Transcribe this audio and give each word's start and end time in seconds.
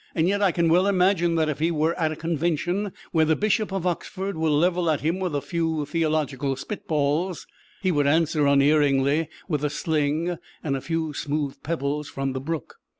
Yet 0.15 0.41
I 0.41 0.51
can 0.51 0.67
well 0.69 0.87
imagine 0.87 1.35
that 1.35 1.47
if 1.47 1.59
he 1.59 1.69
were 1.69 1.93
at 1.93 2.11
a 2.11 2.15
convention 2.15 2.91
where 3.11 3.23
the 3.23 3.35
Bishop 3.35 3.71
of 3.71 3.85
Oxford 3.85 4.35
would 4.35 4.49
level 4.49 4.89
at 4.89 5.01
him 5.01 5.21
a 5.21 5.41
few 5.41 5.85
theological 5.85 6.55
spitballs, 6.55 7.45
he 7.83 7.91
would 7.91 8.07
answer, 8.07 8.47
unerringly, 8.47 9.29
with 9.47 9.63
a 9.63 9.69
sling 9.69 10.37
and 10.63 10.75
a 10.75 10.81
few 10.81 11.13
smooth 11.13 11.61
pebbles 11.61 12.09
from 12.09 12.33
the 12.33 12.41
brook. 12.41 12.77